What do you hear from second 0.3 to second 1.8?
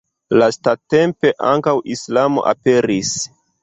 Lastatempe ankaŭ